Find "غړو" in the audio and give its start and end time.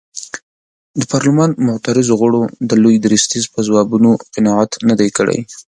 2.21-2.41